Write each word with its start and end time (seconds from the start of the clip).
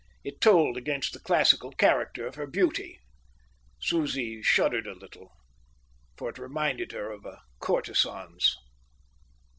It 0.23 0.41
told 0.41 0.77
against 0.77 1.13
the 1.13 1.19
classical 1.19 1.71
character 1.73 2.25
of 2.25 2.33
her 2.33 2.47
beauty. 2.47 2.97
Susie 3.79 4.41
shuddered 4.41 4.87
a 4.87 4.95
little, 4.95 5.31
for 6.17 6.27
it 6.31 6.39
reminded 6.39 6.91
her 6.93 7.11
of 7.11 7.23
a 7.23 7.43
courtesan's. 7.59 8.57